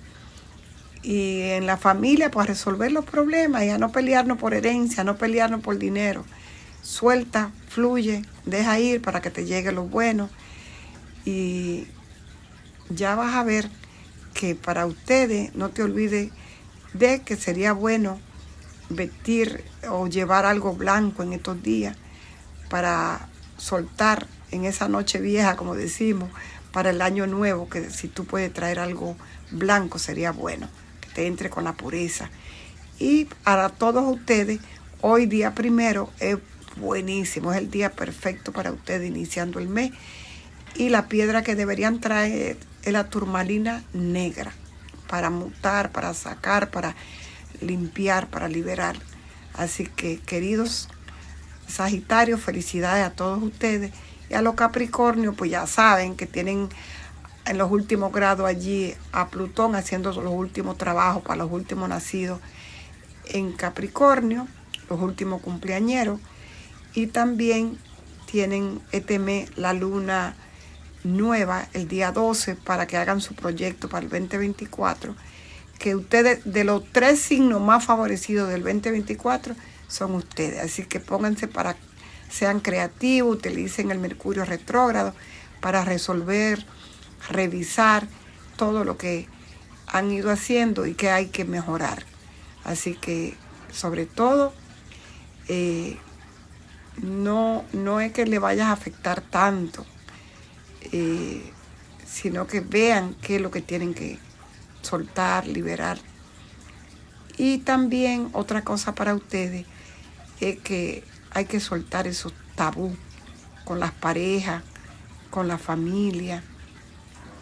[1.01, 5.17] y en la familia, pues resolver los problemas y a no pelearnos por herencia, no
[5.17, 6.23] pelearnos por dinero.
[6.81, 10.29] Suelta, fluye, deja ir para que te llegue lo bueno.
[11.25, 11.87] Y
[12.89, 13.69] ya vas a ver
[14.33, 16.31] que para ustedes, no te olvides
[16.93, 18.19] de que sería bueno
[18.89, 21.95] vestir o llevar algo blanco en estos días
[22.69, 23.27] para
[23.57, 26.29] soltar en esa noche vieja, como decimos,
[26.71, 29.15] para el año nuevo, que si tú puedes traer algo
[29.51, 30.69] blanco sería bueno,
[31.01, 32.29] que te entre con la pureza.
[32.99, 34.59] Y para todos ustedes,
[35.01, 36.37] hoy día primero es
[36.77, 39.91] buenísimo, es el día perfecto para ustedes iniciando el mes.
[40.75, 44.53] Y la piedra que deberían traer es la turmalina negra
[45.07, 46.95] para mutar, para sacar, para
[47.61, 48.97] limpiar, para liberar.
[49.53, 50.87] Así que, queridos
[51.67, 53.91] Sagitarios, felicidades a todos ustedes.
[54.29, 56.69] Y a los Capricornios, pues ya saben que tienen
[57.45, 62.39] en los últimos grados allí a Plutón haciendo los últimos trabajos para los últimos nacidos
[63.25, 64.47] en Capricornio,
[64.89, 66.19] los últimos cumpleañeros.
[66.93, 67.77] Y también
[68.25, 70.35] tienen este mes la luna
[71.03, 75.15] nueva el día 12 para que hagan su proyecto para el 2024.
[75.79, 79.55] Que ustedes, de los tres signos más favorecidos del 2024,
[79.87, 80.63] son ustedes.
[80.63, 81.75] Así que pónganse para,
[82.29, 85.15] sean creativos, utilicen el Mercurio retrógrado
[85.61, 86.65] para resolver,
[87.29, 88.07] revisar
[88.55, 89.27] todo lo que
[89.87, 92.05] han ido haciendo y que hay que mejorar.
[92.63, 93.35] Así que,
[93.71, 94.53] sobre todo,
[95.47, 95.97] eh,
[97.01, 99.85] no, no es que le vayas a afectar tanto,
[100.91, 101.41] eh,
[102.05, 104.19] sino que vean qué es lo que tienen que
[104.89, 105.97] soltar, liberar.
[107.37, 109.65] Y también otra cosa para ustedes
[110.41, 112.95] es que hay que soltar esos tabú
[113.65, 114.63] con las parejas,
[115.29, 116.43] con la familia.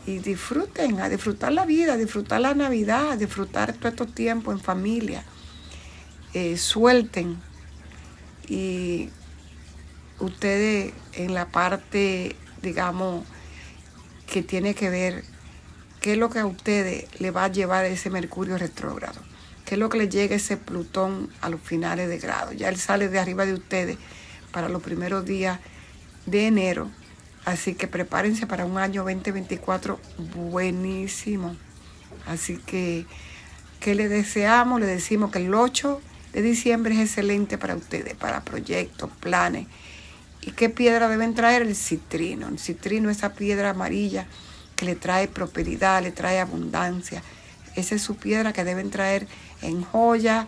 [0.06, 4.62] Y disfruten, a disfrutar la vida, a disfrutar la Navidad, disfrutar todos estos tiempos en
[4.62, 5.24] familia.
[6.34, 7.38] Eh, suelten.
[8.48, 9.10] Y
[10.20, 13.26] ustedes en la parte, digamos,
[14.28, 15.24] que tiene que ver
[16.08, 19.20] qué es lo que a ustedes le va a llevar ese Mercurio retrógrado,
[19.66, 22.54] qué es lo que le llega ese Plutón a los finales de grado.
[22.54, 23.98] Ya él sale de arriba de ustedes
[24.54, 25.60] para los primeros días
[26.26, 26.90] de enero,
[27.44, 30.00] así que prepárense para un año 2024
[30.46, 31.58] buenísimo.
[32.26, 33.06] Así que,
[33.82, 34.80] ¿qué le deseamos?
[34.80, 36.00] Le decimos que el 8
[36.32, 39.68] de diciembre es excelente para ustedes, para proyectos, planes
[40.42, 41.64] ¿Y qué piedra deben traer?
[41.64, 42.48] El citrino.
[42.48, 44.28] El citrino, esa piedra amarilla
[44.78, 47.22] que le trae prosperidad, le trae abundancia.
[47.76, 49.28] Esa es su piedra que deben traer
[49.62, 50.48] en joya,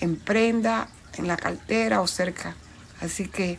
[0.00, 2.56] en prenda, en la cartera o cerca.
[3.00, 3.58] Así que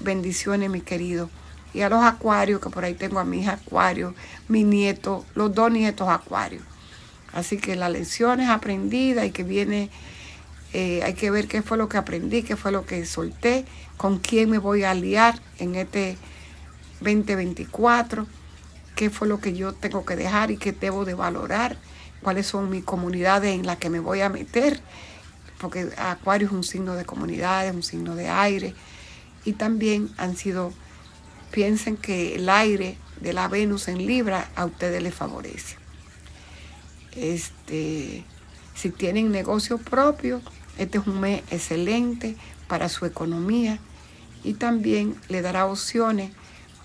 [0.00, 1.28] bendiciones, mi querido.
[1.74, 4.14] Y a los acuarios, que por ahí tengo a mi hija acuario,
[4.48, 6.62] mi nieto, los dos nietos acuarios.
[7.32, 9.90] Así que las lecciones aprendidas y que viene
[10.74, 13.64] eh, hay que ver qué fue lo que aprendí, qué fue lo que solté,
[13.96, 16.16] con quién me voy a aliar en este
[17.00, 18.26] 2024,
[18.94, 21.76] qué fue lo que yo tengo que dejar y qué debo de valorar,
[22.22, 24.80] cuáles son mis comunidades en las que me voy a meter,
[25.58, 28.74] porque Acuario es un signo de comunidades, un signo de aire,
[29.44, 30.72] y también han sido,
[31.50, 35.76] piensen que el aire de la Venus en Libra a ustedes les favorece.
[37.14, 38.24] Este,
[38.74, 40.40] si tienen negocio propio,
[40.78, 42.36] este es un mes excelente
[42.66, 43.78] para su economía
[44.44, 46.32] y también le dará opciones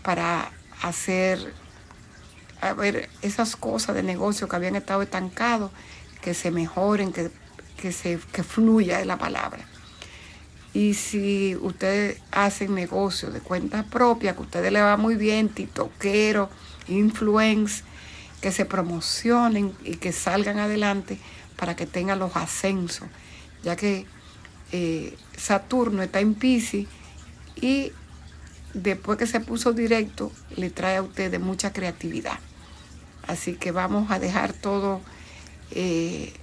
[0.04, 0.52] para
[0.82, 1.54] hacer
[2.62, 5.72] a ver esas cosas de negocio que habían estado estancados,
[6.22, 7.30] que se mejoren, que,
[7.80, 9.66] que, se, que fluya la palabra.
[10.74, 15.50] Y si ustedes hacen negocio de cuenta propia, que a ustedes les va muy bien,
[15.50, 16.50] titoquero,
[16.88, 17.84] influence,
[18.42, 21.18] que se promocionen y que salgan adelante
[21.56, 23.08] para que tengan los ascensos
[23.64, 24.06] ya que
[24.72, 26.88] eh, Saturno está en Pisces
[27.56, 27.92] y
[28.74, 32.40] después que se puso directo le trae a ustedes mucha creatividad.
[33.28, 35.02] Así que vamos a dejar todo
[35.72, 36.34] eh,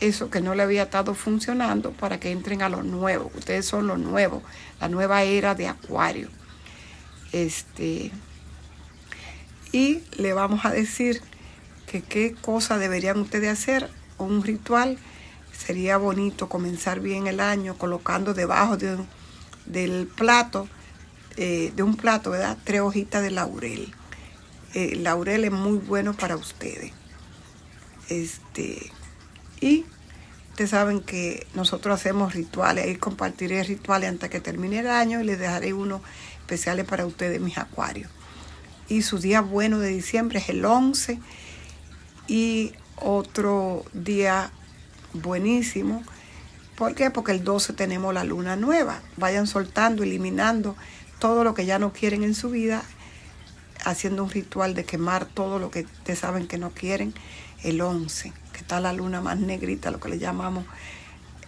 [0.00, 3.30] eso que no le había estado funcionando para que entren a lo nuevo.
[3.34, 4.42] Ustedes son lo nuevo,
[4.80, 6.28] la nueva era de Acuario.
[7.32, 8.10] Este,
[9.72, 11.20] y le vamos a decir
[11.86, 14.98] que qué cosa deberían ustedes hacer, un ritual
[15.52, 18.96] sería bonito comenzar bien el año colocando debajo de
[19.66, 20.68] del plato,
[21.40, 22.58] eh, de un plato, ¿verdad?
[22.64, 23.94] Tres hojitas de laurel.
[24.74, 26.92] El eh, laurel es muy bueno para ustedes.
[28.08, 28.90] Este,
[29.60, 29.86] y
[30.50, 35.24] ustedes saben que nosotros hacemos rituales, ahí compartiré rituales antes que termine el año y
[35.24, 36.00] les dejaré unos
[36.40, 38.10] especiales para ustedes, mis acuarios.
[38.88, 41.20] Y su día bueno de diciembre es el 11
[42.26, 44.50] y otro día
[45.12, 46.02] buenísimo.
[46.74, 47.12] ¿Por qué?
[47.12, 49.02] Porque el 12 tenemos la luna nueva.
[49.16, 50.76] Vayan soltando, eliminando
[51.18, 52.82] todo lo que ya no quieren en su vida,
[53.84, 57.14] haciendo un ritual de quemar todo lo que ustedes saben que no quieren.
[57.62, 60.64] El 11, que está la luna más negrita, lo que le llamamos,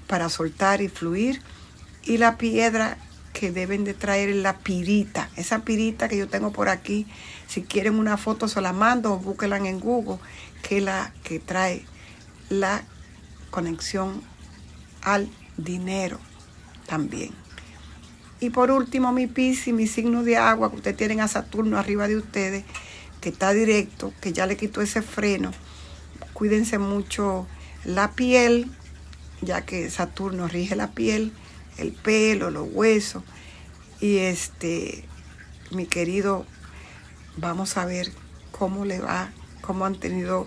[0.07, 1.41] para soltar y fluir.
[2.03, 2.99] Y la piedra
[3.33, 5.29] que deben de traer la pirita.
[5.37, 7.07] Esa pirita que yo tengo por aquí,
[7.47, 10.19] si quieren una foto se la mando o búsquenla en Google,
[10.63, 11.85] que es la que trae
[12.49, 12.83] la
[13.51, 14.23] conexión
[15.03, 16.19] al dinero
[16.87, 17.33] también.
[18.41, 22.09] Y por último, mi Piscis, mi signo de agua, que ustedes tienen a Saturno arriba
[22.09, 22.65] de ustedes,
[23.21, 25.53] que está directo, que ya le quitó ese freno.
[26.33, 27.47] Cuídense mucho
[27.85, 28.71] la piel,
[29.43, 31.33] ya que Saturno rige la piel,
[31.77, 33.23] el pelo, los huesos.
[34.01, 35.05] Y este,
[35.71, 36.47] mi querido,
[37.37, 38.11] vamos a ver
[38.53, 39.31] cómo le va,
[39.61, 40.47] cómo han tenido,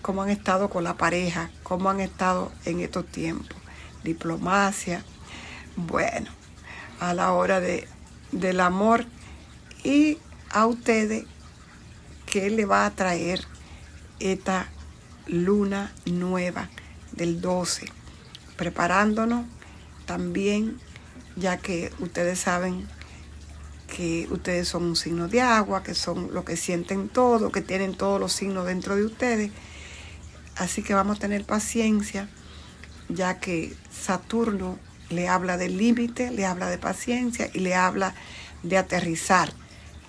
[0.00, 3.58] cómo han estado con la pareja, cómo han estado en estos tiempos.
[4.04, 5.04] Diplomacia,
[5.76, 6.30] bueno,
[7.00, 7.88] a la hora de,
[8.32, 9.06] del amor
[9.84, 10.18] y
[10.50, 11.24] a ustedes
[12.26, 13.44] que le va a traer
[14.18, 14.68] esta
[15.26, 16.68] luna nueva
[17.12, 17.86] del 12,
[18.56, 19.46] preparándonos
[20.06, 20.78] también,
[21.36, 22.86] ya que ustedes saben
[23.86, 27.94] que ustedes son un signo de agua, que son lo que sienten todo, que tienen
[27.94, 29.50] todos los signos dentro de ustedes.
[30.56, 32.28] Así que vamos a tener paciencia,
[33.08, 34.78] ya que Saturno
[35.10, 38.14] le habla del límite, le habla de paciencia y le habla
[38.62, 39.52] de aterrizar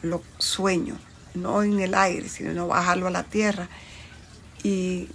[0.01, 0.99] los sueños,
[1.33, 3.69] no en el aire, sino bajarlo a la tierra
[4.63, 5.07] y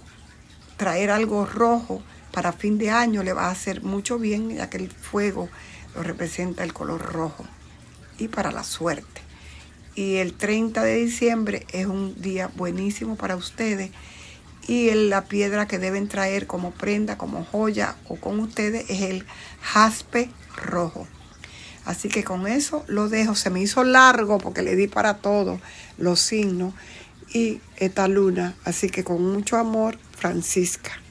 [0.77, 4.77] traer algo rojo para fin de año le va a hacer mucho bien, ya que
[4.77, 5.49] el fuego
[5.95, 7.45] lo representa el color rojo
[8.17, 9.21] y para la suerte.
[9.95, 13.91] Y el 30 de diciembre es un día buenísimo para ustedes
[14.67, 19.25] y la piedra que deben traer como prenda, como joya o con ustedes es el
[19.61, 21.07] jaspe rojo.
[21.85, 23.35] Así que con eso lo dejo.
[23.35, 25.59] Se me hizo largo porque le di para todos
[25.97, 26.73] los signos
[27.33, 28.55] y esta luna.
[28.63, 31.02] Así que con mucho amor, Francisca.